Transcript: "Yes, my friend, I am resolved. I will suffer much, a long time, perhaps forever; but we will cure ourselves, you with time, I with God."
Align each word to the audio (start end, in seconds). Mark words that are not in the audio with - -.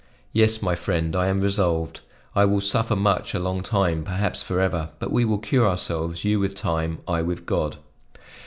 "Yes, 0.33 0.63
my 0.63 0.73
friend, 0.73 1.15
I 1.15 1.27
am 1.27 1.41
resolved. 1.41 1.99
I 2.35 2.43
will 2.43 2.59
suffer 2.61 2.95
much, 2.95 3.35
a 3.35 3.39
long 3.39 3.61
time, 3.61 4.03
perhaps 4.03 4.41
forever; 4.41 4.89
but 4.97 5.11
we 5.11 5.25
will 5.25 5.37
cure 5.37 5.69
ourselves, 5.69 6.23
you 6.25 6.39
with 6.39 6.55
time, 6.55 6.97
I 7.07 7.21
with 7.21 7.45
God." 7.45 7.77